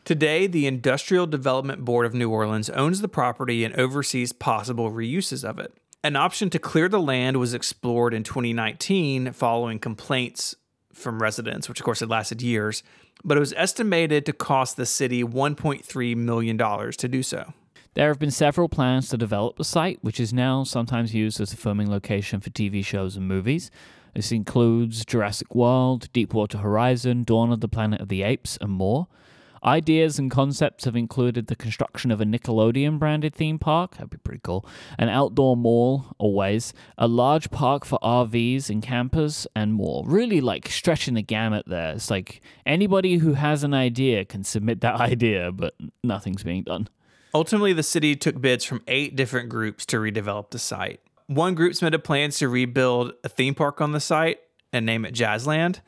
Today, 0.04 0.48
the 0.48 0.66
Industrial 0.66 1.28
Development 1.28 1.84
Board 1.84 2.06
of 2.06 2.12
New 2.12 2.28
Orleans 2.28 2.68
owns 2.70 3.00
the 3.00 3.08
property 3.08 3.62
and 3.62 3.72
oversees 3.76 4.32
possible 4.32 4.90
reuses 4.90 5.48
of 5.48 5.60
it. 5.60 5.72
An 6.02 6.16
option 6.16 6.50
to 6.50 6.58
clear 6.58 6.88
the 6.88 7.00
land 7.00 7.36
was 7.36 7.54
explored 7.54 8.12
in 8.12 8.24
2019 8.24 9.32
following 9.32 9.78
complaints 9.78 10.56
from 10.92 11.22
residents, 11.22 11.68
which 11.68 11.78
of 11.78 11.84
course 11.84 12.00
had 12.00 12.10
lasted 12.10 12.42
years, 12.42 12.82
but 13.22 13.36
it 13.36 13.40
was 13.40 13.54
estimated 13.56 14.26
to 14.26 14.32
cost 14.32 14.76
the 14.76 14.86
city 14.86 15.22
$1.3 15.22 16.16
million 16.16 16.58
to 16.58 17.08
do 17.08 17.22
so. 17.22 17.52
There 17.94 18.08
have 18.08 18.18
been 18.18 18.32
several 18.32 18.68
plans 18.68 19.08
to 19.10 19.16
develop 19.16 19.56
the 19.56 19.64
site, 19.64 20.02
which 20.02 20.18
is 20.18 20.32
now 20.32 20.64
sometimes 20.64 21.14
used 21.14 21.40
as 21.40 21.52
a 21.52 21.56
filming 21.56 21.88
location 21.88 22.40
for 22.40 22.50
TV 22.50 22.84
shows 22.84 23.16
and 23.16 23.28
movies. 23.28 23.70
This 24.14 24.32
includes 24.32 25.04
Jurassic 25.04 25.54
World, 25.54 26.08
Deepwater 26.12 26.58
Horizon, 26.58 27.22
Dawn 27.22 27.52
of 27.52 27.60
the 27.60 27.68
Planet 27.68 28.00
of 28.00 28.08
the 28.08 28.22
Apes, 28.22 28.58
and 28.60 28.72
more. 28.72 29.06
Ideas 29.64 30.18
and 30.18 30.30
concepts 30.30 30.84
have 30.86 30.96
included 30.96 31.46
the 31.46 31.54
construction 31.54 32.10
of 32.10 32.20
a 32.20 32.24
Nickelodeon 32.24 32.98
branded 32.98 33.34
theme 33.34 33.60
park, 33.60 33.92
that'd 33.92 34.10
be 34.10 34.18
pretty 34.18 34.40
cool, 34.42 34.66
an 34.98 35.08
outdoor 35.08 35.56
mall, 35.56 36.06
always, 36.18 36.74
a 36.98 37.06
large 37.06 37.50
park 37.50 37.84
for 37.84 37.98
RVs 38.02 38.70
and 38.70 38.82
campers, 38.82 39.46
and 39.54 39.74
more. 39.74 40.02
Really 40.06 40.40
like 40.40 40.68
stretching 40.68 41.14
the 41.14 41.22
gamut 41.22 41.64
there. 41.68 41.92
It's 41.92 42.10
like 42.10 42.40
anybody 42.66 43.18
who 43.18 43.34
has 43.34 43.62
an 43.62 43.72
idea 43.72 44.24
can 44.24 44.42
submit 44.42 44.80
that 44.80 44.94
idea, 45.00 45.52
but 45.52 45.74
nothing's 46.02 46.42
being 46.42 46.64
done. 46.64 46.88
Ultimately, 47.34 47.72
the 47.72 47.82
city 47.82 48.16
took 48.16 48.40
bids 48.40 48.64
from 48.64 48.82
eight 48.88 49.14
different 49.16 49.48
groups 49.48 49.86
to 49.86 49.98
redevelop 49.98 50.50
the 50.50 50.58
site. 50.58 51.00
One 51.28 51.54
group 51.54 51.74
submitted 51.74 52.04
plans 52.04 52.38
to 52.38 52.48
rebuild 52.48 53.12
a 53.24 53.28
theme 53.28 53.54
park 53.54 53.80
on 53.80 53.92
the 53.92 54.00
site 54.00 54.40
and 54.72 54.86
name 54.86 55.04
it 55.04 55.14
Jazzland. 55.14 55.80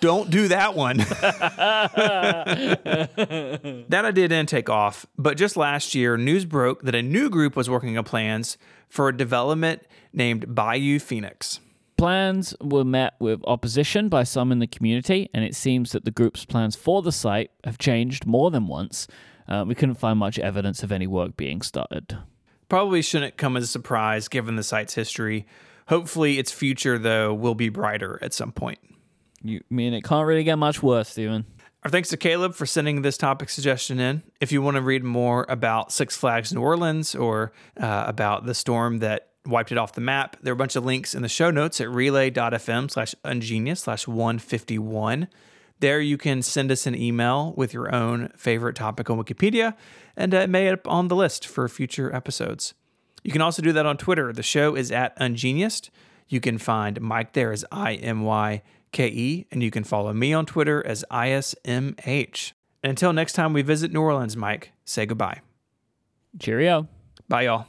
Don't 0.00 0.30
do 0.30 0.48
that 0.48 0.74
one. 0.74 0.96
that 3.88 4.04
idea 4.04 4.28
didn't 4.28 4.48
take 4.48 4.70
off, 4.70 5.06
but 5.18 5.36
just 5.36 5.56
last 5.56 5.94
year, 5.94 6.16
news 6.16 6.44
broke 6.44 6.82
that 6.82 6.94
a 6.94 7.02
new 7.02 7.28
group 7.28 7.56
was 7.56 7.68
working 7.68 7.98
on 7.98 8.04
plans 8.04 8.56
for 8.88 9.08
a 9.08 9.16
development 9.16 9.82
named 10.12 10.54
Bayou 10.54 10.98
Phoenix. 10.98 11.60
Plans 11.96 12.54
were 12.60 12.84
met 12.84 13.14
with 13.18 13.40
opposition 13.44 14.08
by 14.08 14.24
some 14.24 14.50
in 14.50 14.58
the 14.58 14.66
community, 14.66 15.30
and 15.32 15.44
it 15.44 15.54
seems 15.54 15.92
that 15.92 16.04
the 16.04 16.10
group's 16.10 16.44
plans 16.44 16.74
for 16.76 17.02
the 17.02 17.12
site 17.12 17.50
have 17.64 17.78
changed 17.78 18.26
more 18.26 18.50
than 18.50 18.66
once. 18.66 19.06
Uh, 19.48 19.64
we 19.66 19.74
couldn't 19.74 19.96
find 19.96 20.18
much 20.18 20.38
evidence 20.38 20.82
of 20.82 20.90
any 20.90 21.06
work 21.06 21.36
being 21.36 21.62
started. 21.62 22.18
Probably 22.68 23.02
shouldn't 23.02 23.36
come 23.36 23.56
as 23.56 23.64
a 23.64 23.68
surprise 23.68 24.28
given 24.28 24.56
the 24.56 24.62
site's 24.62 24.94
history. 24.94 25.46
Hopefully, 25.88 26.38
its 26.38 26.50
future, 26.50 26.98
though, 26.98 27.34
will 27.34 27.54
be 27.54 27.68
brighter 27.68 28.18
at 28.22 28.32
some 28.32 28.52
point. 28.52 28.78
You 29.42 29.60
I 29.70 29.74
mean 29.74 29.92
it 29.92 30.02
can't 30.02 30.26
really 30.26 30.44
get 30.44 30.56
much 30.56 30.82
worse, 30.82 31.10
Stephen. 31.10 31.44
Our 31.84 31.90
thanks 31.90 32.08
to 32.08 32.16
Caleb 32.16 32.54
for 32.54 32.64
sending 32.64 33.02
this 33.02 33.18
topic 33.18 33.50
suggestion 33.50 34.00
in. 34.00 34.22
If 34.40 34.52
you 34.52 34.62
want 34.62 34.76
to 34.76 34.80
read 34.80 35.04
more 35.04 35.44
about 35.50 35.92
Six 35.92 36.16
Flags 36.16 36.50
New 36.50 36.62
Orleans 36.62 37.14
or 37.14 37.52
uh, 37.78 38.04
about 38.06 38.46
the 38.46 38.54
storm 38.54 39.00
that 39.00 39.28
wiped 39.44 39.70
it 39.70 39.76
off 39.76 39.92
the 39.92 40.00
map, 40.00 40.36
there 40.40 40.52
are 40.52 40.54
a 40.54 40.56
bunch 40.56 40.76
of 40.76 40.86
links 40.86 41.14
in 41.14 41.20
the 41.20 41.28
show 41.28 41.50
notes 41.50 41.82
at 41.82 41.90
relay.fm 41.90 42.90
slash 42.90 43.14
ungeniused 43.22 43.78
slash 43.78 44.08
151. 44.08 45.28
There 45.80 46.00
you 46.00 46.16
can 46.16 46.40
send 46.40 46.72
us 46.72 46.86
an 46.86 46.94
email 46.94 47.52
with 47.54 47.74
your 47.74 47.94
own 47.94 48.30
favorite 48.34 48.76
topic 48.76 49.10
on 49.10 49.22
Wikipedia, 49.22 49.74
and 50.16 50.34
uh, 50.34 50.38
it 50.38 50.48
may 50.48 50.68
end 50.68 50.78
up 50.78 50.88
on 50.88 51.08
the 51.08 51.16
list 51.16 51.46
for 51.46 51.68
future 51.68 52.14
episodes. 52.14 52.72
You 53.24 53.32
can 53.32 53.40
also 53.40 53.62
do 53.62 53.72
that 53.72 53.86
on 53.86 53.96
Twitter. 53.96 54.32
The 54.32 54.42
show 54.42 54.76
is 54.76 54.92
at 54.92 55.18
Ungeniused. 55.18 55.90
You 56.28 56.40
can 56.40 56.58
find 56.58 57.00
Mike 57.00 57.32
there 57.32 57.52
as 57.52 57.64
I 57.72 57.94
M 57.94 58.22
Y 58.22 58.62
K 58.92 59.08
E, 59.08 59.46
and 59.50 59.62
you 59.62 59.70
can 59.70 59.82
follow 59.82 60.12
me 60.12 60.32
on 60.32 60.46
Twitter 60.46 60.86
as 60.86 61.04
ISMH. 61.10 62.52
And 62.82 62.90
until 62.90 63.12
next 63.12 63.32
time 63.32 63.52
we 63.52 63.62
visit 63.62 63.92
New 63.92 64.02
Orleans, 64.02 64.36
Mike, 64.36 64.72
say 64.84 65.06
goodbye. 65.06 65.40
Cheerio. 66.38 66.86
Bye, 67.28 67.42
y'all. 67.42 67.66